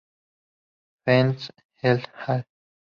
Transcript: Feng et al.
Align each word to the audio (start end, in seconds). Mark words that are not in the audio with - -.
Feng 1.05 1.37
et 1.91 2.03
al. 2.33 2.45